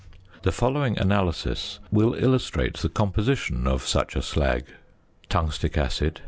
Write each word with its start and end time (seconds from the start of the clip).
The 0.41 0.51
following 0.51 0.97
analysis 0.97 1.77
will 1.91 2.15
illustrate 2.15 2.77
the 2.77 2.89
composition 2.89 3.67
of 3.67 3.85
such 3.85 4.15
a 4.15 4.23
slag: 4.23 4.65
Tungstic 5.29 5.77
acid 5.77 6.15
1. 6.15 6.19